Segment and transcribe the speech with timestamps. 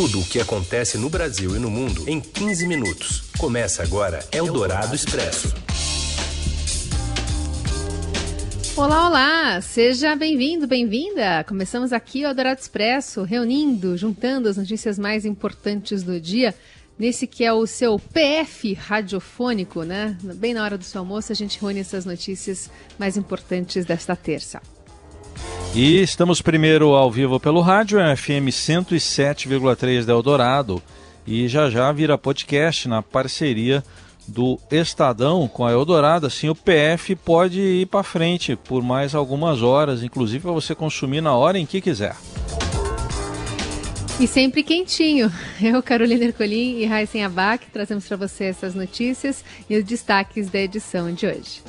[0.00, 3.24] Tudo o que acontece no Brasil e no mundo em 15 minutos.
[3.36, 5.52] Começa agora Eldorado Expresso.
[8.76, 9.60] Olá, olá!
[9.60, 11.42] Seja bem-vindo, bem-vinda!
[11.42, 16.54] Começamos aqui o Eldorado Expresso, reunindo, juntando as notícias mais importantes do dia
[16.96, 20.16] nesse que é o seu PF radiofônico, né?
[20.36, 24.62] Bem na hora do seu almoço, a gente reúne essas notícias mais importantes desta terça.
[25.80, 30.82] E estamos primeiro ao vivo pelo rádio, FM 107,3 da Eldorado.
[31.24, 33.84] E já já vira podcast na parceria
[34.26, 36.26] do Estadão com a Eldorado.
[36.26, 41.20] Assim, o PF pode ir para frente por mais algumas horas, inclusive para você consumir
[41.20, 42.16] na hora em que quiser.
[44.18, 45.32] E sempre quentinho.
[45.62, 50.58] Eu, Carolina Ercolim e Raíssen Abac trazemos para você essas notícias e os destaques da
[50.58, 51.62] edição de hoje.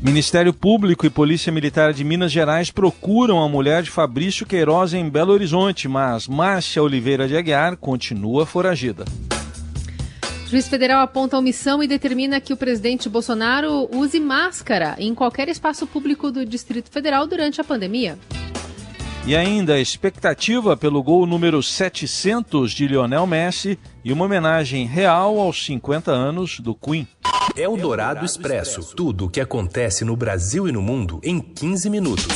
[0.00, 5.08] Ministério Público e Polícia Militar de Minas Gerais procuram a mulher de Fabrício Queiroz em
[5.08, 9.04] Belo Horizonte, mas Márcia Oliveira de Aguiar continua foragida.
[10.48, 15.86] Juiz federal aponta omissão e determina que o presidente Bolsonaro use máscara em qualquer espaço
[15.86, 18.16] público do Distrito Federal durante a pandemia.
[19.26, 25.40] E ainda a expectativa pelo gol número 700 de Lionel Messi e uma homenagem real
[25.40, 27.08] aos 50 anos do Queen.
[27.56, 28.94] É o Dourado Expresso.
[28.94, 32.26] Tudo o que acontece no Brasil e no mundo em 15 minutos.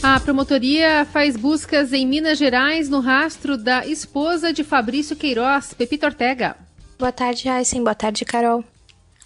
[0.00, 6.06] A promotoria faz buscas em Minas Gerais no rastro da esposa de Fabrício Queiroz, Pepito
[6.06, 6.56] Ortega.
[6.96, 7.82] Boa tarde, Aysen.
[7.82, 8.62] Boa tarde, Carol.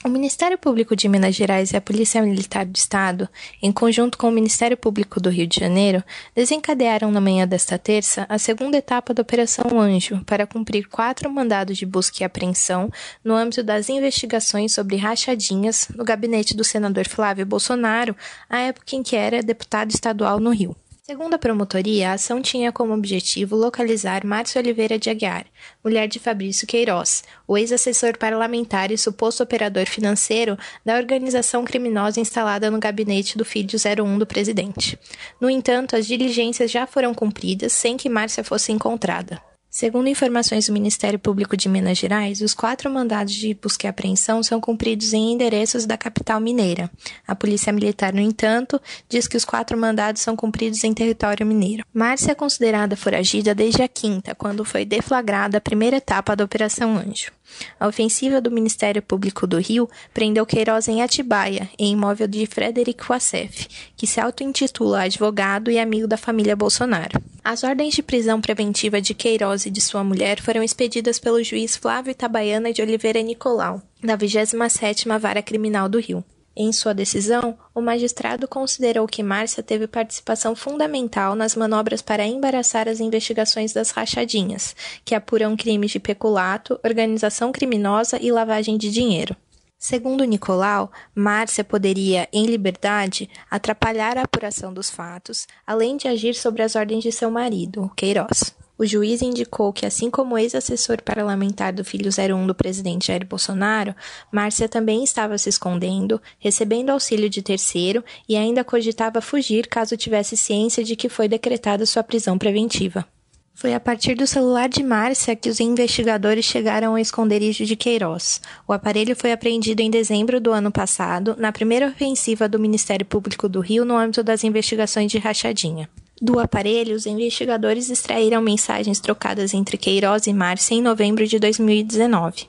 [0.06, 3.28] O Ministério Público de Minas Gerais e a Polícia Militar do Estado,
[3.60, 6.00] em conjunto com o Ministério Público do Rio de Janeiro,
[6.32, 11.76] desencadearam na manhã desta terça a segunda etapa da Operação Anjo para cumprir quatro mandados
[11.76, 12.88] de busca e apreensão
[13.24, 18.14] no âmbito das investigações sobre rachadinhas no gabinete do senador Flávio Bolsonaro,
[18.48, 20.76] à época em que era deputado estadual no Rio.
[21.08, 25.46] Segundo a promotoria, a ação tinha como objetivo localizar Márcio Oliveira de Aguiar,
[25.84, 32.72] mulher de Fabrício Queiroz, o ex-assessor parlamentar e suposto operador financeiro da organização criminosa instalada
[32.72, 34.98] no gabinete do filho 01 do presidente.
[35.40, 39.40] No entanto, as diligências já foram cumpridas sem que Márcia fosse encontrada.
[39.76, 44.42] Segundo informações do Ministério Público de Minas Gerais, os quatro mandados de busca e apreensão
[44.42, 46.90] são cumpridos em endereços da capital mineira.
[47.28, 51.84] A Polícia Militar, no entanto, diz que os quatro mandados são cumpridos em território mineiro.
[51.92, 56.96] Márcia é considerada foragida desde a quinta, quando foi deflagrada a primeira etapa da Operação
[56.96, 57.35] Anjo.
[57.78, 63.04] A ofensiva do Ministério Público do Rio prendeu Queiroz em Atibaia, em imóvel de Frederic
[63.08, 67.20] Wassef, que se auto-intitula advogado e amigo da família Bolsonaro.
[67.44, 71.76] As ordens de prisão preventiva de Queiroz e de sua mulher foram expedidas pelo juiz
[71.76, 76.24] Flávio Itabaiana de Oliveira Nicolau, da 27ª Vara Criminal do Rio.
[76.58, 82.88] Em sua decisão, o magistrado considerou que Márcia teve participação fundamental nas manobras para embaraçar
[82.88, 84.74] as investigações das rachadinhas,
[85.04, 89.36] que apuram crimes de peculato, organização criminosa e lavagem de dinheiro.
[89.78, 96.62] Segundo Nicolau, Márcia poderia, em liberdade, atrapalhar a apuração dos fatos, além de agir sobre
[96.62, 98.54] as ordens de seu marido, Queiroz.
[98.78, 103.26] O juiz indicou que, assim como o ex-assessor parlamentar do filho 01 do presidente Jair
[103.26, 103.94] Bolsonaro,
[104.30, 110.36] Márcia também estava se escondendo, recebendo auxílio de terceiro e ainda cogitava fugir caso tivesse
[110.36, 113.06] ciência de que foi decretada sua prisão preventiva.
[113.54, 118.42] Foi a partir do celular de Márcia que os investigadores chegaram ao esconderijo de Queiroz.
[118.68, 123.48] O aparelho foi apreendido em dezembro do ano passado, na primeira ofensiva do Ministério Público
[123.48, 125.88] do Rio no âmbito das investigações de rachadinha.
[126.20, 132.46] Do aparelho, os investigadores extraíram mensagens trocadas entre Queiroz e Márcia em novembro de 2019.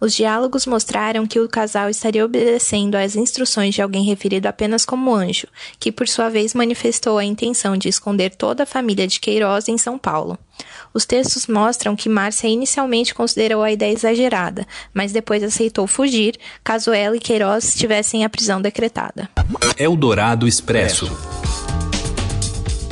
[0.00, 5.12] Os diálogos mostraram que o casal estaria obedecendo às instruções de alguém referido apenas como
[5.12, 5.48] Anjo,
[5.80, 9.76] que por sua vez manifestou a intenção de esconder toda a família de Queiroz em
[9.76, 10.38] São Paulo.
[10.94, 14.64] Os textos mostram que Márcia inicialmente considerou a ideia exagerada,
[14.94, 19.28] mas depois aceitou fugir caso ela e Queiroz tivessem a prisão decretada.
[19.76, 21.10] Eldorado Expresso.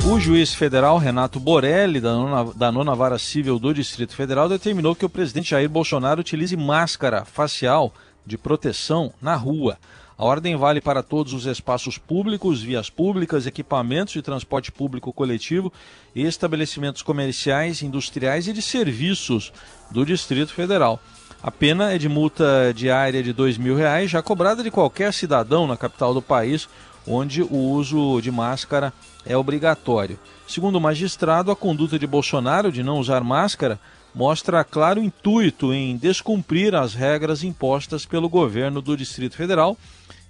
[0.08, 4.94] O juiz federal Renato Borelli, da nona, da nona Vara Civil do Distrito Federal, determinou
[4.94, 7.92] que o presidente Jair Bolsonaro utilize máscara facial
[8.24, 9.76] de proteção na rua.
[10.16, 15.72] A ordem vale para todos os espaços públicos, vias públicas, equipamentos de transporte público coletivo
[16.14, 19.52] e estabelecimentos comerciais, industriais e de serviços
[19.90, 21.00] do Distrito Federal.
[21.42, 25.66] A pena é de multa diária de 2 mil reais, já cobrada de qualquer cidadão
[25.66, 26.68] na capital do país
[27.06, 28.92] onde o uso de máscara
[29.24, 30.18] é obrigatório.
[30.46, 33.78] Segundo o magistrado, a conduta de Bolsonaro de não usar máscara
[34.14, 39.76] mostra claro intuito em descumprir as regras impostas pelo governo do Distrito Federal,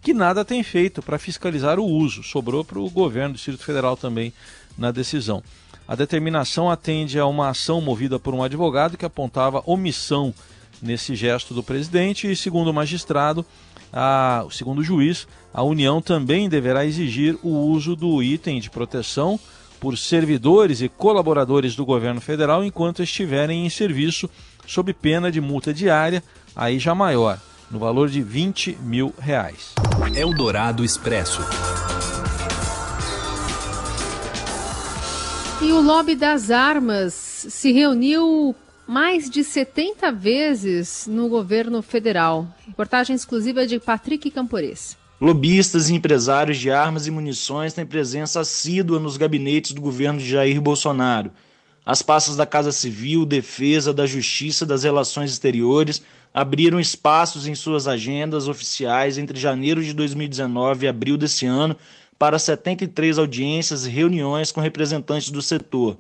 [0.03, 2.23] que nada tem feito para fiscalizar o uso.
[2.23, 4.33] Sobrou para o governo do Distrito Federal também
[4.77, 5.43] na decisão.
[5.87, 10.35] A determinação atende a uma ação movida por um advogado que apontava omissão
[10.83, 13.47] nesse gesto do presidente e, segundo o magistrado,
[13.93, 19.39] a, segundo o juiz, a União também deverá exigir o uso do item de proteção
[19.81, 24.29] por servidores e colaboradores do governo federal enquanto estiverem em serviço,
[24.67, 26.23] sob pena de multa diária,
[26.55, 27.39] aí já maior,
[27.71, 29.75] no valor de 20 mil reais.
[30.15, 31.43] Eldorado Expresso.
[35.63, 38.55] E o lobby das armas se reuniu
[38.87, 42.47] mais de 70 vezes no governo federal.
[42.67, 44.97] Reportagem exclusiva de Patrick Campores.
[45.21, 50.29] Lobistas e empresários de armas e munições têm presença assídua nos gabinetes do governo de
[50.29, 51.33] Jair Bolsonaro.
[51.85, 56.03] As pastas da Casa Civil, Defesa, da Justiça das Relações Exteriores
[56.35, 61.77] abriram espaços em suas agendas oficiais entre janeiro de 2019 e abril desse ano
[62.19, 65.97] para 73 audiências e reuniões com representantes do setor.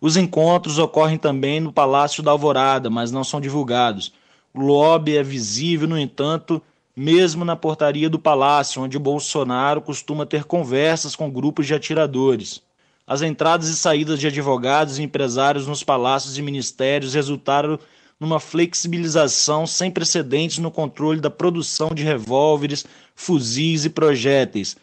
[0.00, 4.12] Os encontros ocorrem também no Palácio da Alvorada, mas não são divulgados.
[4.52, 6.62] O lobby é visível, no entanto,
[6.94, 12.62] mesmo na portaria do palácio, onde Bolsonaro costuma ter conversas com grupos de atiradores.
[13.06, 17.78] As entradas e saídas de advogados e empresários nos palácios e ministérios resultaram
[18.18, 22.84] numa flexibilização sem precedentes no controle da produção de revólveres,
[23.14, 24.76] fuzis e projéteis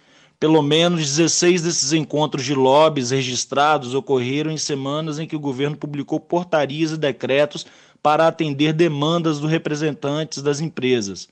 [0.43, 5.77] pelo menos 16 desses encontros de lobbies registrados ocorreram em semanas em que o governo
[5.77, 7.65] publicou portarias e decretos
[8.01, 11.29] para atender demandas dos representantes das empresas.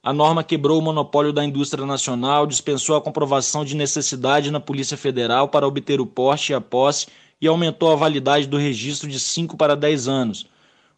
[0.00, 4.96] A norma quebrou o monopólio da indústria nacional, dispensou a comprovação de necessidade na Polícia
[4.96, 7.08] Federal para obter o porte e a posse
[7.40, 10.46] e aumentou a validade do registro de 5 para 10 anos.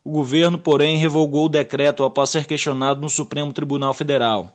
[0.05, 4.53] O governo, porém, revogou o decreto após ser questionado no Supremo Tribunal Federal.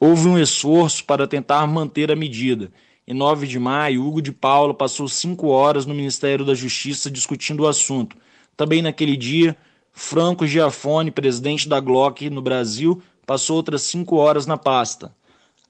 [0.00, 2.70] Houve um esforço para tentar manter a medida.
[3.06, 7.64] Em 9 de maio, Hugo de Paula passou cinco horas no Ministério da Justiça discutindo
[7.64, 8.16] o assunto.
[8.56, 9.56] Também naquele dia,
[9.92, 15.12] Franco Giafone, presidente da Glock no Brasil, passou outras cinco horas na pasta.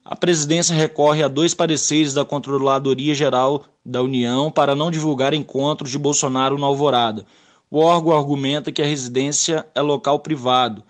[0.05, 5.91] A presidência recorre a dois pareceres da Controladoria Geral da União para não divulgar encontros
[5.91, 7.25] de Bolsonaro na Alvorada.
[7.69, 10.83] O órgão argumenta que a residência é local privado.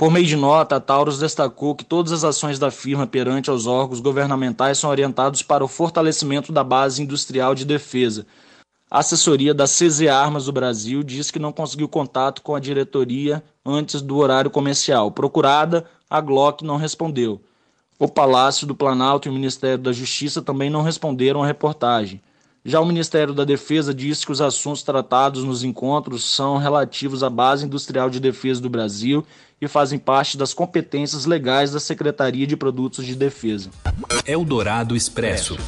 [0.00, 3.66] Por meio de nota, a Taurus destacou que todas as ações da firma perante aos
[3.66, 8.26] órgãos governamentais são orientados para o fortalecimento da base industrial de defesa.
[8.90, 13.44] A assessoria da CZ Armas do Brasil diz que não conseguiu contato com a diretoria
[13.62, 15.10] antes do horário comercial.
[15.10, 17.38] Procurada, a Glock não respondeu.
[17.98, 22.22] O Palácio do Planalto e o Ministério da Justiça também não responderam à reportagem.
[22.64, 27.28] Já o Ministério da Defesa disse que os assuntos tratados nos encontros são relativos à
[27.30, 29.24] base industrial de defesa do Brasil
[29.60, 33.70] e fazem parte das competências legais da Secretaria de Produtos de Defesa.
[34.26, 35.58] Eldorado Expresso.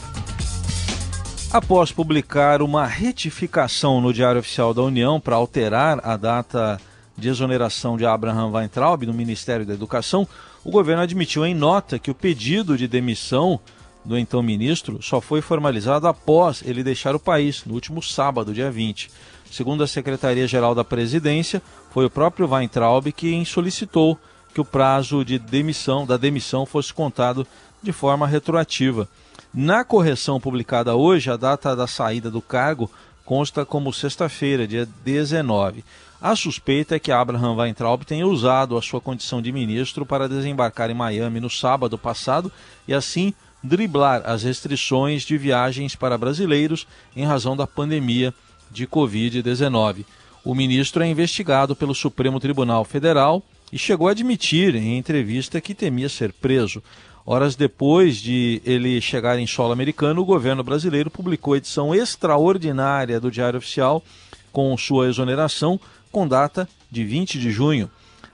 [1.53, 6.81] Após publicar uma retificação no Diário Oficial da União para alterar a data
[7.15, 10.27] de exoneração de Abraham Weintraub no Ministério da Educação,
[10.65, 13.61] o governo admitiu em nota que o pedido de demissão
[14.03, 18.71] do então ministro só foi formalizado após ele deixar o país, no último sábado, dia
[18.71, 19.11] 20.
[19.51, 21.61] Segundo a Secretaria-Geral da Presidência,
[21.93, 24.19] foi o próprio Weintraub quem solicitou
[24.55, 27.47] que o prazo de demissão da demissão fosse contado
[27.83, 29.07] de forma retroativa.
[29.53, 32.91] Na correção publicada hoje, a data da saída do cargo
[33.27, 35.85] consta como sexta-feira, dia 19.
[36.19, 40.89] A suspeita é que Abraham Weintraub tenha usado a sua condição de ministro para desembarcar
[40.89, 42.51] em Miami no sábado passado
[42.89, 48.33] e assim driblar as restrições de viagens para brasileiros em razão da pandemia
[48.71, 50.07] de Covid-19.
[50.45, 55.73] O ministro é investigado pelo Supremo Tribunal Federal e chegou a admitir em entrevista que
[55.73, 56.83] temia ser preso.
[57.25, 63.31] Horas depois de ele chegar em solo americano, o governo brasileiro publicou edição extraordinária do
[63.31, 64.03] Diário Oficial
[64.51, 65.79] com sua exoneração,
[66.11, 67.89] com data de 20 de junho.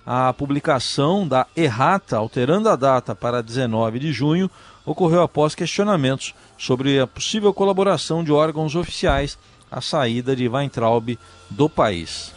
[0.06, 4.50] A publicação da errata, alterando a data para 19 de junho,
[4.86, 9.38] ocorreu após questionamentos sobre a possível colaboração de órgãos oficiais
[9.70, 11.18] à saída de Weintraub
[11.50, 12.32] do país.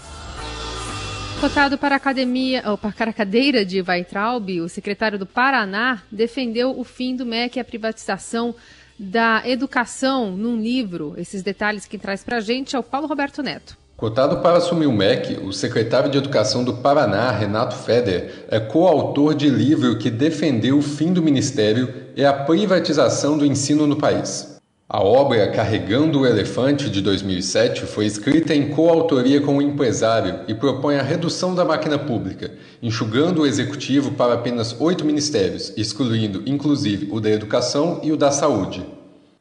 [1.39, 6.79] Cotado para a academia, ou para a cadeira de Weintraub, o secretário do Paraná defendeu
[6.79, 8.53] o fim do MEC e a privatização
[8.99, 11.15] da educação num livro.
[11.17, 13.75] Esses detalhes que traz para a gente é o Paulo Roberto Neto.
[13.97, 19.33] Cotado para assumir o MEC, o secretário de Educação do Paraná, Renato Feder, é coautor
[19.35, 24.50] de livro que defendeu o fim do ministério e a privatização do ensino no país.
[24.93, 30.53] A obra Carregando o Elefante de 2007 foi escrita em coautoria com o empresário e
[30.53, 32.51] propõe a redução da máquina pública,
[32.83, 38.31] enxugando o executivo para apenas oito ministérios, excluindo inclusive o da Educação e o da
[38.31, 38.85] Saúde.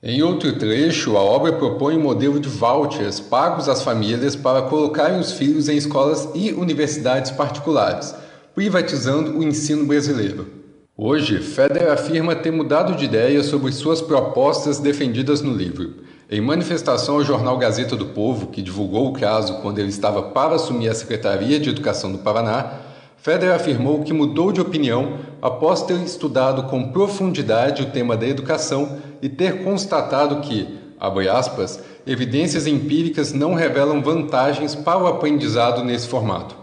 [0.00, 5.18] Em outro trecho, a obra propõe um modelo de vouchers pagos às famílias para colocarem
[5.18, 8.14] os filhos em escolas e universidades particulares,
[8.54, 10.59] privatizando o ensino brasileiro.
[11.02, 15.94] Hoje, Feder afirma ter mudado de ideia sobre suas propostas defendidas no livro.
[16.30, 20.56] Em manifestação ao jornal Gazeta do Povo, que divulgou o caso quando ele estava para
[20.56, 22.80] assumir a Secretaria de Educação do Paraná,
[23.16, 28.98] Feder afirmou que mudou de opinião após ter estudado com profundidade o tema da educação
[29.22, 30.68] e ter constatado que,
[31.00, 36.54] abre aspas, evidências empíricas não revelam vantagens para o aprendizado nesse formato.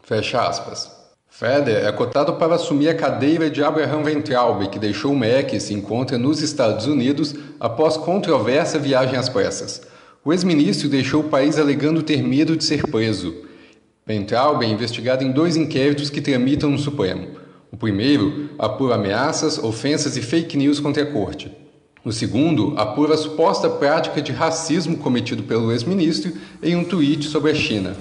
[0.00, 0.99] Fecha aspas.
[1.40, 5.60] Feder é cotado para assumir a cadeira de Abraham Weintraub, que deixou o MEC e
[5.60, 9.80] se encontra nos Estados Unidos após controversa viagem às pressas.
[10.22, 13.34] O ex-ministro deixou o país alegando ter medo de ser preso.
[14.06, 17.28] Weintraub é investigado em dois inquéritos que tramitam no Supremo.
[17.72, 21.50] O primeiro apura ameaças, ofensas e fake news contra a corte.
[22.04, 27.50] O segundo apura a suposta prática de racismo cometido pelo ex-ministro em um tweet sobre
[27.50, 27.96] a China.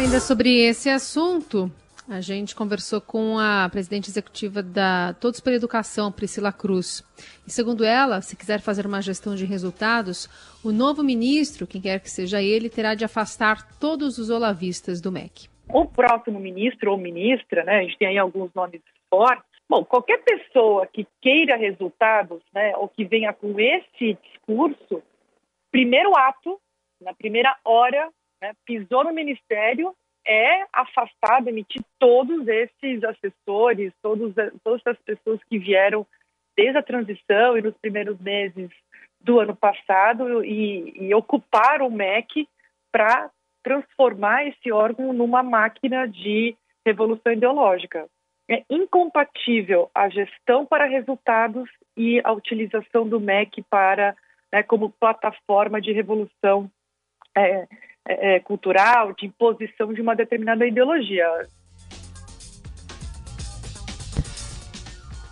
[0.00, 1.70] Ainda sobre esse assunto,
[2.08, 7.04] a gente conversou com a presidente executiva da Todos pela Educação, Priscila Cruz.
[7.46, 10.26] E segundo ela, se quiser fazer uma gestão de resultados,
[10.64, 15.12] o novo ministro, quem quer que seja ele, terá de afastar todos os olavistas do
[15.12, 15.48] MEC.
[15.68, 18.80] O próximo ministro ou ministra, né, a gente tem aí alguns nomes
[19.10, 19.44] fortes.
[19.68, 25.02] Bom, qualquer pessoa que queira resultados, né, ou que venha com esse discurso,
[25.70, 26.58] primeiro ato,
[27.02, 28.08] na primeira hora,
[28.40, 29.94] né, pisou no ministério,
[30.26, 36.06] é afastar, demitir todos esses assessores, todos, todas as pessoas que vieram
[36.56, 38.70] desde a transição e nos primeiros meses
[39.20, 42.48] do ano passado e, e ocupar o MEC
[42.92, 43.30] para
[43.62, 48.08] transformar esse órgão numa máquina de revolução ideológica.
[48.48, 54.16] É incompatível a gestão para resultados e a utilização do MEC para
[54.52, 56.70] né, como plataforma de revolução
[57.36, 57.68] é,
[58.06, 61.26] é, é, cultural, de imposição de uma determinada ideologia.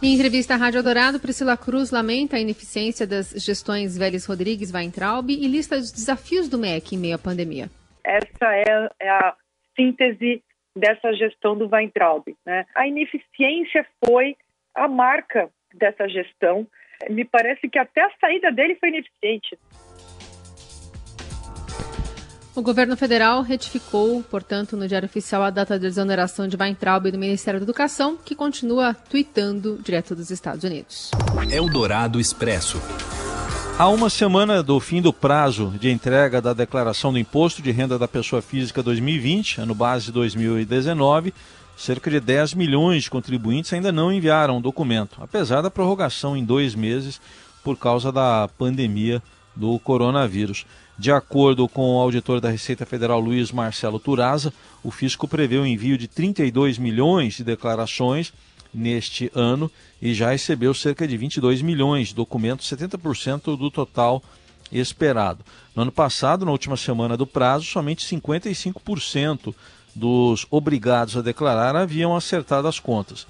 [0.01, 5.29] Em entrevista à Rádio Dourado, Priscila Cruz lamenta a ineficiência das gestões Vélez Rodrigues Weintraub
[5.29, 7.69] e lista os desafios do MEC em meio à pandemia.
[8.05, 9.35] Essa é, é a
[9.75, 10.41] síntese
[10.77, 12.25] dessa gestão do Weintraub.
[12.47, 12.65] Né?
[12.77, 14.37] A ineficiência foi
[14.73, 16.65] a marca dessa gestão.
[17.11, 19.59] Me parece que até a saída dele foi ineficiente.
[22.59, 27.17] O governo federal retificou, portanto, no Diário Oficial a data de exoneração de Weintraub do
[27.17, 31.13] Ministério da Educação, que continua tweetando direto dos Estados Unidos.
[31.53, 32.83] Eldorado Expresso.
[33.79, 37.97] Há uma semana do fim do prazo de entrega da declaração do Imposto de Renda
[37.97, 41.33] da Pessoa Física 2020, ano base 2019,
[41.77, 46.45] cerca de 10 milhões de contribuintes ainda não enviaram o documento, apesar da prorrogação em
[46.45, 47.21] dois meses
[47.63, 49.23] por causa da pandemia
[49.59, 50.65] do coronavírus.
[50.97, 55.67] De acordo com o auditor da Receita Federal Luiz Marcelo Turaza, o fisco prevê o
[55.67, 58.33] envio de 32 milhões de declarações
[58.73, 64.23] neste ano e já recebeu cerca de 22 milhões de documentos, 70% do total
[64.71, 65.45] esperado.
[65.75, 69.55] No ano passado, na última semana do prazo, somente 55%
[69.95, 73.27] dos obrigados a declarar haviam acertado as contas.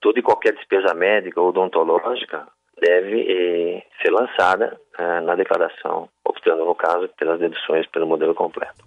[0.00, 2.46] Toda e qualquer despesa médica ou odontológica
[2.80, 8.82] deve eh, ser lançada eh, na declaração, optando, no caso, pelas deduções pelo modelo completo.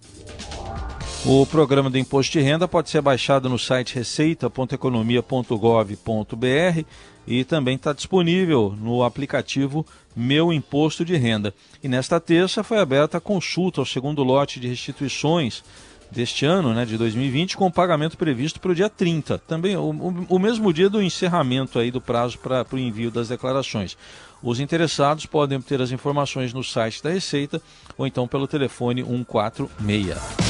[1.26, 6.84] O programa do Imposto de Renda pode ser baixado no site receita.economia.gov.br
[7.26, 11.54] e também está disponível no aplicativo Meu Imposto de Renda.
[11.82, 15.64] E nesta terça foi aberta a consulta ao segundo lote de restituições
[16.10, 19.38] deste ano, né, de 2020, com pagamento previsto para o dia 30.
[19.38, 23.28] Também o, o, o, mesmo dia do encerramento aí do prazo para o envio das
[23.28, 23.96] declarações.
[24.42, 27.62] Os interessados podem obter as informações no site da Receita
[27.96, 30.44] ou então pelo telefone 146.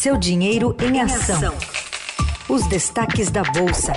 [0.00, 1.50] Seu dinheiro em ação.
[2.48, 3.92] Os destaques da Bolsa.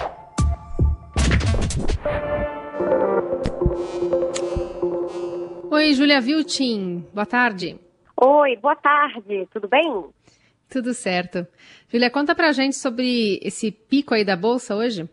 [5.70, 7.06] Oi, Julia Viltin.
[7.14, 7.80] Boa tarde.
[8.20, 9.48] Oi, boa tarde.
[9.54, 10.06] Tudo bem?
[10.68, 11.46] Tudo certo.
[11.88, 15.08] Julia, conta pra gente sobre esse pico aí da Bolsa hoje.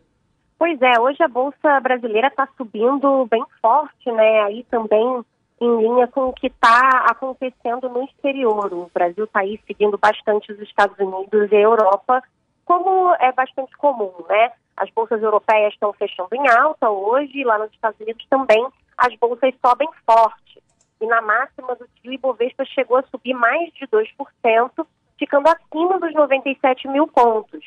[0.59, 4.41] Pois é, hoje a Bolsa brasileira está subindo bem forte, né?
[4.45, 5.23] Aí também
[5.61, 8.73] em linha com o que está acontecendo no exterior.
[8.73, 12.23] O Brasil está aí seguindo bastante os Estados Unidos e a Europa,
[12.65, 14.53] como é bastante comum, né?
[14.77, 18.65] As bolsas europeias estão fechando em alta hoje, lá nos Estados Unidos também
[18.99, 20.61] as bolsas sobem forte.
[21.01, 24.87] E na máxima do dia, o Ibovespa chegou a subir mais de 2%,
[25.17, 27.65] ficando acima dos 97 mil pontos.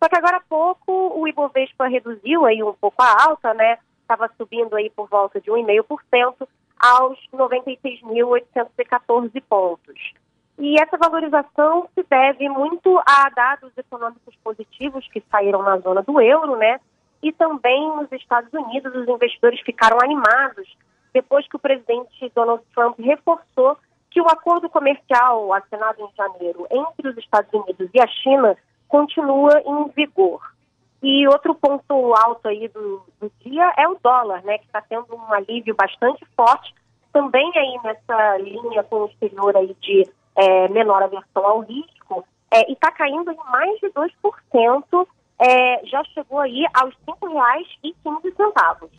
[0.00, 3.78] Só que agora há pouco o Ibovespa reduziu aí um pouco a alta, né?
[4.00, 6.46] Estava subindo aí por volta de 1,5%
[6.78, 10.12] aos 96.814 pontos.
[10.58, 16.20] E essa valorização se deve muito a dados econômicos positivos que saíram na zona do
[16.20, 16.80] euro, né?
[17.22, 20.68] E também nos Estados Unidos, os investidores ficaram animados
[21.12, 23.76] depois que o presidente Donald Trump reforçou
[24.10, 28.56] que o acordo comercial assinado em janeiro entre os Estados Unidos e a China
[28.88, 30.40] continua em vigor.
[31.02, 35.14] E outro ponto alto aí do, do dia é o dólar, né, que está tendo
[35.14, 36.74] um alívio bastante forte,
[37.12, 42.68] também aí nessa linha com o exterior aí de é, menor aversão ao risco, é,
[42.68, 45.06] e está caindo em mais de 2%,
[45.40, 48.90] é, já chegou aí aos R$ 5,15.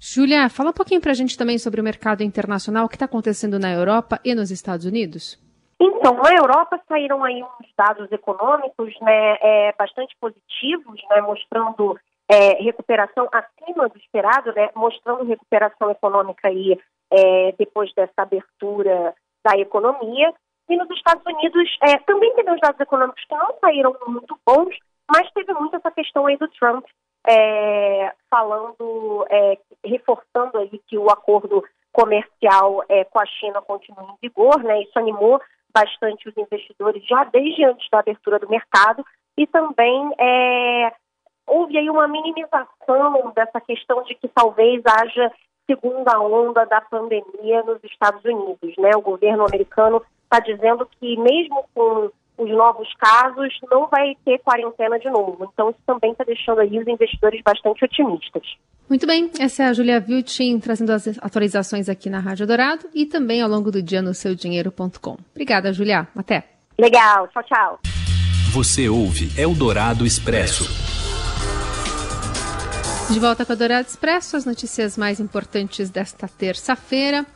[0.00, 3.06] Júlia, fala um pouquinho para a gente também sobre o mercado internacional, o que está
[3.06, 5.47] acontecendo na Europa e nos Estados Unidos.
[5.80, 12.62] Então, na Europa saíram aí uns dados econômicos né, é, bastante positivos, né, mostrando é,
[12.62, 16.78] recuperação acima do esperado, né, mostrando recuperação econômica aí
[17.10, 20.34] é, depois dessa abertura da economia.
[20.68, 24.76] E nos Estados Unidos é, também teve uns dados econômicos que não saíram muito bons,
[25.08, 26.84] mas teve muito essa questão aí do Trump
[27.26, 34.28] é, falando, é, reforçando aí que o acordo comercial é, com a China continua em
[34.28, 34.82] vigor, né?
[34.82, 35.40] Isso animou
[35.78, 39.04] bastante os investidores já desde antes da abertura do mercado
[39.36, 40.92] e também é,
[41.46, 45.30] houve aí uma minimização dessa questão de que talvez haja
[45.66, 48.90] segunda onda da pandemia nos Estados Unidos, né?
[48.96, 54.98] O governo americano está dizendo que mesmo com os novos casos, não vai ter quarentena
[54.98, 55.50] de novo.
[55.52, 58.42] Então, isso também está deixando aí os investidores bastante otimistas.
[58.88, 63.04] Muito bem, essa é a Julia Viltin trazendo as atualizações aqui na Rádio Dourado e
[63.04, 65.16] também ao longo do dia no seudinheiro.com.
[65.32, 66.08] Obrigada, Julia.
[66.16, 66.44] Até.
[66.78, 67.78] Legal, tchau, tchau.
[68.52, 70.64] Você ouve Eldorado Expresso.
[73.12, 77.26] De volta com o Dourado Expresso, as notícias mais importantes desta terça-feira.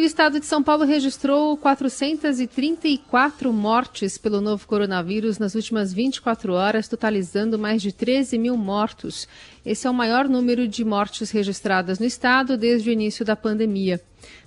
[0.00, 6.54] E o estado de São Paulo registrou 434 mortes pelo novo coronavírus nas últimas 24
[6.54, 9.28] horas, totalizando mais de 13 mil mortos.
[9.62, 14.00] Esse é o maior número de mortes registradas no estado desde o início da pandemia.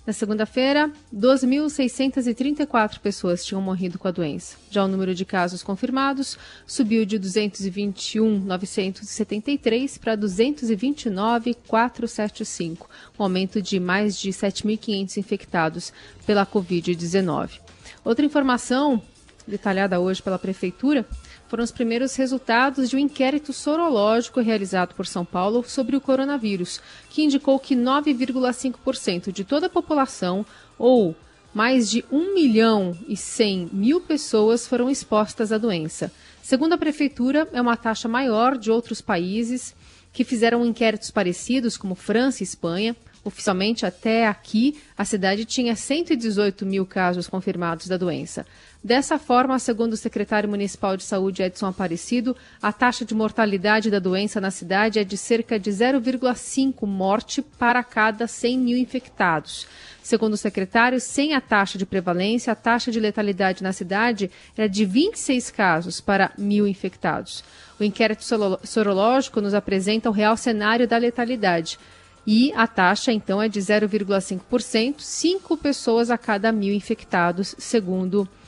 [0.05, 4.57] Na segunda-feira, 12.634 pessoas tinham morrido com a doença.
[4.69, 14.19] Já o número de casos confirmados subiu de 221.973 para 229.475, um aumento de mais
[14.19, 15.93] de 7.500 infectados
[16.25, 17.61] pela Covid-19.
[18.03, 19.01] Outra informação
[19.47, 21.05] detalhada hoje pela Prefeitura
[21.47, 26.81] foram os primeiros resultados de um inquérito sorológico realizado por São Paulo sobre o coronavírus,
[27.09, 30.43] que indicou que 9,5% de toda a população,
[30.79, 31.15] ou
[31.53, 36.11] mais de 1 milhão e 100 mil pessoas, foram expostas à doença.
[36.41, 39.75] Segundo a Prefeitura, é uma taxa maior de outros países
[40.11, 42.95] que fizeram inquéritos parecidos, como França e Espanha.
[43.23, 48.45] Oficialmente, até aqui, a cidade tinha 118 mil casos confirmados da doença.
[48.83, 53.97] Dessa forma, segundo o secretário municipal de saúde Edson Aparecido, a taxa de mortalidade da
[53.97, 59.65] doença na cidade é de cerca de 0,5 morte para cada 100 mil infectados.
[60.01, 64.67] Segundo o secretário, sem a taxa de prevalência, a taxa de letalidade na cidade era
[64.67, 67.41] de 26 casos para mil infectados.
[67.79, 68.25] O inquérito
[68.65, 71.79] sorológico nos apresenta o real cenário da letalidade.
[72.27, 78.42] E a taxa, então, é de 0,5%, 5 pessoas a cada mil infectados, segundo o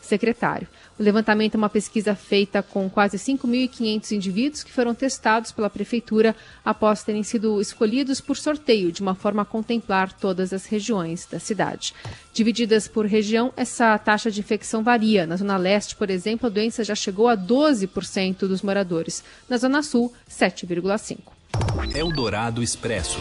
[0.00, 0.68] secretário.
[0.98, 6.36] O levantamento é uma pesquisa feita com quase 5.500 indivíduos que foram testados pela prefeitura
[6.64, 11.38] após terem sido escolhidos por sorteio, de uma forma a contemplar todas as regiões da
[11.38, 11.94] cidade.
[12.34, 15.26] Divididas por região, essa taxa de infecção varia.
[15.26, 19.24] Na Zona Leste, por exemplo, a doença já chegou a 12% dos moradores.
[19.48, 21.18] Na Zona Sul, 7,5%.
[21.94, 23.18] Eldorado Expresso.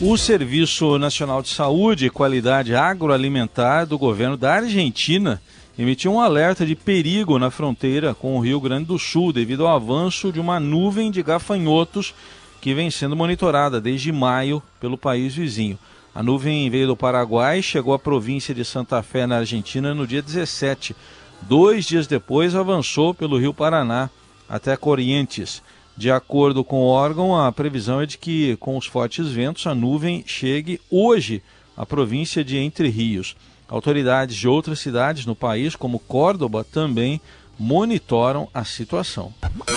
[0.00, 5.40] O Serviço Nacional de Saúde e Qualidade Agroalimentar do governo da Argentina
[5.78, 9.76] emitiu um alerta de perigo na fronteira com o Rio Grande do Sul devido ao
[9.76, 12.12] avanço de uma nuvem de gafanhotos
[12.60, 15.78] que vem sendo monitorada desde maio pelo país vizinho.
[16.12, 20.08] A nuvem veio do Paraguai e chegou à província de Santa Fé, na Argentina, no
[20.08, 20.94] dia 17.
[21.42, 24.10] Dois dias depois, avançou pelo Rio Paraná
[24.48, 25.62] até Corrientes.
[25.96, 29.74] De acordo com o órgão, a previsão é de que, com os fortes ventos, a
[29.74, 31.42] nuvem chegue hoje
[31.76, 33.36] à província de Entre Rios.
[33.68, 37.20] Autoridades de outras cidades no país, como Córdoba, também
[37.58, 39.32] monitoram a situação.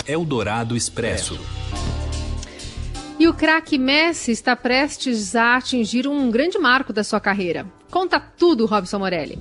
[0.08, 1.40] Eldorado Expresso.
[3.20, 7.66] E o craque Messi está prestes a atingir um grande marco da sua carreira.
[7.90, 9.40] Conta tudo, Robson Morelli.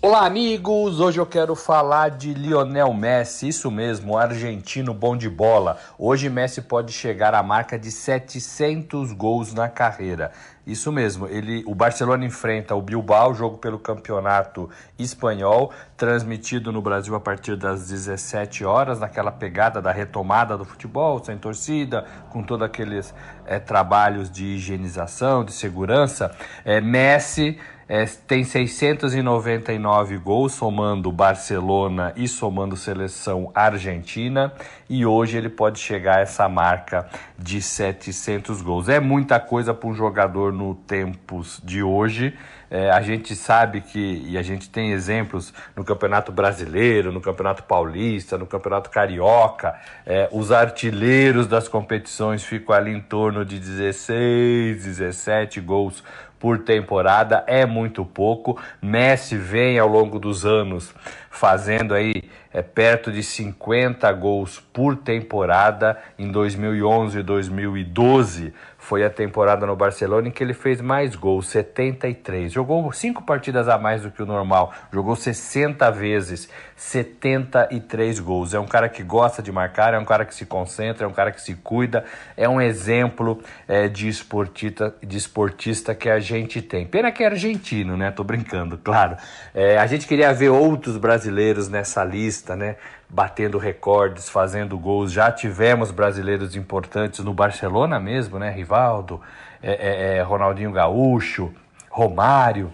[0.00, 1.00] Olá, amigos!
[1.00, 5.76] Hoje eu quero falar de Lionel Messi, isso mesmo, argentino bom de bola.
[5.98, 10.30] Hoje Messi pode chegar à marca de 700 gols na carreira.
[10.64, 17.16] Isso mesmo, ele, o Barcelona enfrenta o Bilbao, jogo pelo campeonato espanhol, transmitido no Brasil
[17.16, 22.64] a partir das 17 horas, naquela pegada da retomada do futebol, sem torcida, com todos
[22.64, 23.12] aqueles
[23.44, 26.30] é, trabalhos de higienização, de segurança.
[26.64, 34.52] É, Messi é, tem 699 gols, somando Barcelona e somando seleção argentina,
[34.90, 38.88] e hoje ele pode chegar a essa marca de 700 gols.
[38.88, 42.36] É muita coisa para um jogador no tempos de hoje.
[42.70, 47.62] É, a gente sabe que, e a gente tem exemplos no Campeonato Brasileiro, no Campeonato
[47.62, 49.74] Paulista, no Campeonato Carioca,
[50.04, 56.04] é, os artilheiros das competições ficam ali em torno de 16, 17 gols
[56.38, 58.60] por temporada é muito pouco.
[58.80, 60.94] Messi vem ao longo dos anos
[61.30, 65.98] fazendo aí é, perto de 50 gols por temporada.
[66.18, 68.52] Em 2011 e 2012
[68.88, 72.50] foi a temporada no Barcelona em que ele fez mais gols, 73.
[72.50, 78.54] Jogou cinco partidas a mais do que o normal, jogou 60 vezes, 73 gols.
[78.54, 81.12] É um cara que gosta de marcar, é um cara que se concentra, é um
[81.12, 82.02] cara que se cuida,
[82.34, 86.86] é um exemplo é, de, esportista, de esportista que a gente tem.
[86.86, 88.10] Pena que é argentino, né?
[88.10, 89.18] Tô brincando, claro.
[89.54, 92.76] É, a gente queria ver outros brasileiros nessa lista, né?
[93.08, 95.12] Batendo recordes, fazendo gols.
[95.12, 98.50] Já tivemos brasileiros importantes no Barcelona mesmo, né?
[98.50, 99.20] Rivaldo,
[99.62, 101.52] é, é, é Ronaldinho Gaúcho,
[101.90, 102.72] Romário.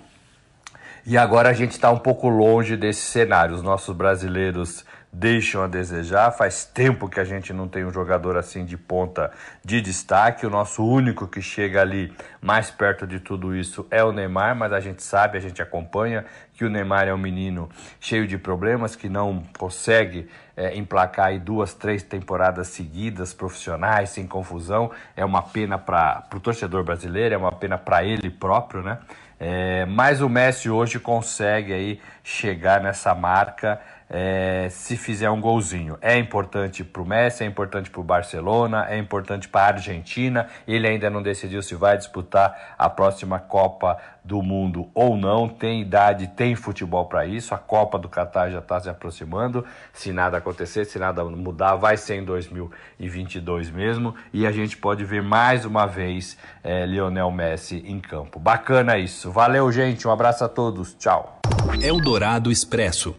[1.06, 3.54] E agora a gente está um pouco longe desse cenário.
[3.54, 6.32] Os nossos brasileiros deixam a desejar.
[6.32, 9.30] Faz tempo que a gente não tem um jogador assim de ponta
[9.64, 10.46] de destaque.
[10.46, 14.72] O nosso único que chega ali mais perto de tudo isso é o Neymar, mas
[14.72, 17.68] a gente sabe, a gente acompanha que o Neymar é um menino
[18.00, 24.26] cheio de problemas, que não consegue é, emplacar aí duas, três temporadas seguidas profissionais, sem
[24.26, 24.90] confusão.
[25.16, 28.98] É uma pena para o torcedor brasileiro, é uma pena para ele próprio, né?
[29.38, 35.98] É, mas o Messi hoje consegue aí chegar nessa marca é, se fizer um golzinho.
[36.00, 40.48] É importante para o Messi, é importante para o Barcelona, é importante para a Argentina.
[40.66, 45.48] Ele ainda não decidiu se vai disputar a próxima Copa do Mundo ou não.
[45.48, 47.54] Tem idade, tem futebol para isso.
[47.54, 49.64] A Copa do Catar já está se aproximando.
[49.92, 54.14] Se nada acontecer, se nada mudar, vai ser em 2022 mesmo.
[54.32, 58.38] E a gente pode ver mais uma vez é, Lionel Messi em campo.
[58.38, 59.30] Bacana isso.
[59.30, 60.08] Valeu, gente.
[60.08, 60.94] Um abraço a todos.
[60.94, 61.40] Tchau.
[61.82, 63.14] Eldorado Expresso.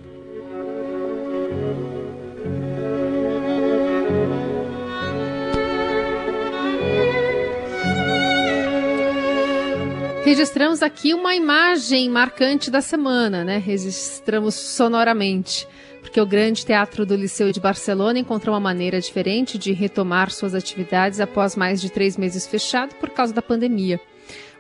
[10.25, 13.59] Registramos aqui uma imagem marcante da semana, né?
[13.59, 15.67] Registramos sonoramente,
[16.01, 20.55] porque o Grande Teatro do Liceu de Barcelona encontrou uma maneira diferente de retomar suas
[20.55, 24.01] atividades após mais de três meses fechado por causa da pandemia.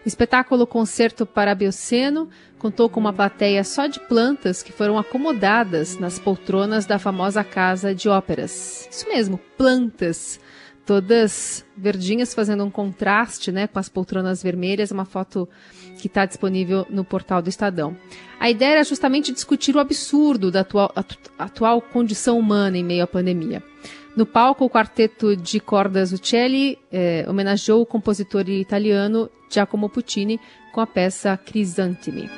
[0.05, 5.97] O espetáculo Concerto para Bioceno contou com uma plateia só de plantas que foram acomodadas
[5.97, 8.87] nas poltronas da famosa Casa de Óperas.
[8.91, 10.39] Isso mesmo, plantas
[10.85, 15.49] todas verdinhas, fazendo um contraste né, com as poltronas vermelhas, uma foto
[15.99, 17.97] que está disponível no portal do Estadão.
[18.39, 20.93] A ideia era justamente discutir o absurdo da atual,
[21.37, 23.63] atual condição humana em meio à pandemia.
[24.15, 30.39] No palco, o quarteto de cordas Uccelli eh, homenageou o compositor italiano Giacomo Puccini
[30.73, 32.29] com a peça Crisantemi.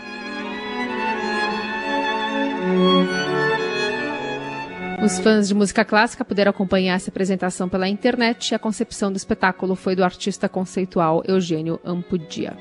[5.03, 9.17] Os fãs de música clássica puderam acompanhar essa apresentação pela internet e a concepção do
[9.17, 12.57] espetáculo foi do artista conceitual Eugênio Ampudia.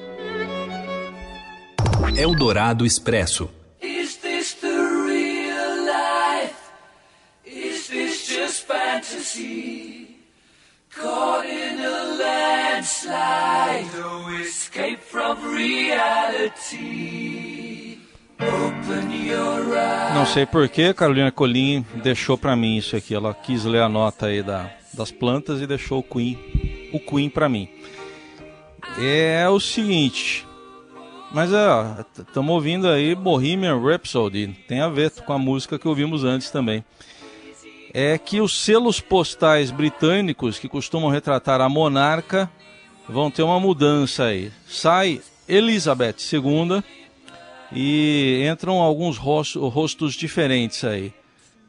[2.17, 3.49] Eldorado Expresso.
[3.83, 6.55] Is this the real life?
[7.45, 10.17] Is this just fantasy?
[10.95, 17.56] Caught in a landslide, no escape from reality.
[20.15, 23.15] Não sei porquê, Carolina Colim deixou para mim isso aqui.
[23.15, 26.39] Ela quis ler a nota aí da, das plantas e deixou o Queen,
[26.93, 27.69] o Queen para mim.
[28.99, 30.47] É o seguinte,
[31.33, 31.51] mas
[32.19, 36.85] estamos ouvindo aí Bohemian Rhapsody, tem a ver com a música que ouvimos antes também.
[37.93, 42.51] É que os selos postais britânicos que costumam retratar a monarca
[43.09, 44.51] vão ter uma mudança aí.
[44.67, 46.83] Sai Elizabeth II
[47.73, 51.13] e entram alguns rostos diferentes aí.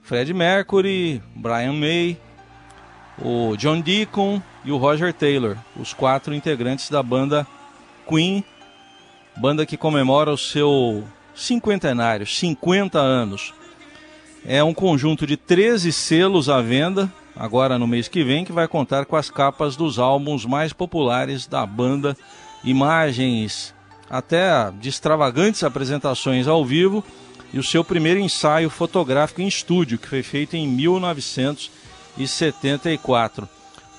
[0.01, 2.17] Fred Mercury, Brian May,
[3.21, 7.45] o John Deacon e o Roger Taylor, os quatro integrantes da banda
[8.07, 8.43] Queen,
[9.35, 11.03] banda que comemora o seu
[11.35, 13.53] cinquentenário, 50 anos.
[14.45, 18.67] É um conjunto de 13 selos à venda, agora no mês que vem, que vai
[18.67, 22.15] contar com as capas dos álbuns mais populares da banda,
[22.63, 23.75] imagens
[24.09, 27.03] até de extravagantes apresentações ao vivo
[27.53, 33.49] e o seu primeiro ensaio fotográfico em estúdio, que foi feito em 1974.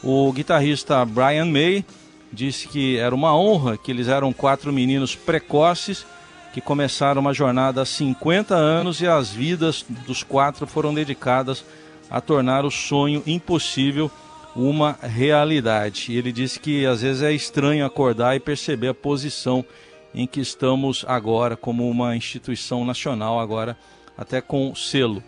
[0.03, 1.85] O guitarrista Brian May
[2.33, 6.07] disse que era uma honra que eles eram quatro meninos precoces
[6.53, 11.65] que começaram uma jornada há 50 anos e as vidas dos quatro foram dedicadas
[12.11, 14.11] a tornar o sonho impossível
[14.57, 16.07] uma realidade.
[16.09, 19.65] E ele disse que às vezes é estranho acordar e perceber a posição
[20.15, 23.77] em que estamos agora como uma instituição nacional agora
[24.17, 25.23] até com selo.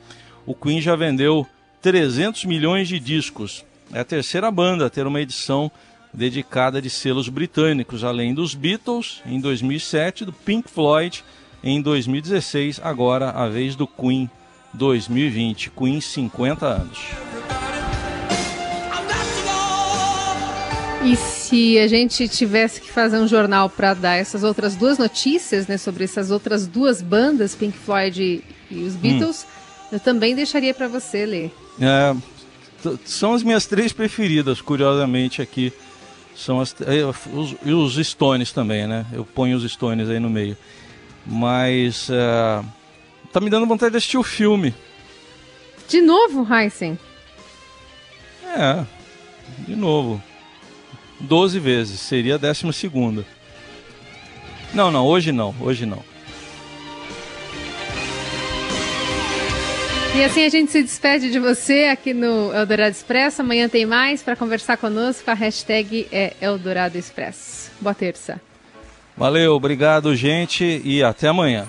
[0.46, 1.46] O Queen já vendeu
[1.80, 3.64] 300 milhões de discos.
[3.92, 5.70] É a terceira banda a ter uma edição
[6.12, 11.24] dedicada de selos britânicos, além dos Beatles em 2007, do Pink Floyd
[11.62, 14.28] em 2016, agora a vez do Queen
[14.74, 15.70] 2020.
[15.70, 17.29] Queen 50 anos.
[21.02, 25.66] E se a gente tivesse que fazer um jornal para dar essas outras duas notícias,
[25.66, 29.88] né, sobre essas outras duas bandas, Pink Floyd e, os Beatles, hum.
[29.92, 31.54] eu também deixaria para você ler.
[31.80, 32.14] É,
[33.06, 35.72] são as minhas três preferidas, curiosamente aqui.
[36.36, 39.06] São as, é, os, e os Stones também, né?
[39.10, 40.56] Eu ponho os Stones aí no meio.
[41.26, 42.62] Mas é,
[43.32, 44.74] tá me dando vontade de assistir o filme.
[45.88, 46.98] De novo, Heisen?
[48.44, 48.84] É,
[49.66, 50.22] de novo.
[51.20, 53.24] 12 vezes, seria a décima segunda.
[54.72, 56.02] Não, não, hoje não, hoje não.
[60.14, 63.42] E assim a gente se despede de você aqui no Eldorado Expresso.
[63.42, 65.30] Amanhã tem mais para conversar conosco.
[65.30, 67.70] A hashtag é Eldorado Expresso.
[67.80, 68.40] Boa terça.
[69.16, 71.68] Valeu, obrigado, gente, e até amanhã.